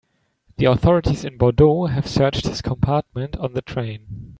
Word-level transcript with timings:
The 0.57 0.65
authorities 0.65 1.23
in 1.25 1.37
Bordeaux 1.37 1.85
have 1.85 2.07
searched 2.07 2.47
his 2.47 2.63
compartment 2.63 3.35
on 3.35 3.53
the 3.53 3.61
train. 3.61 4.07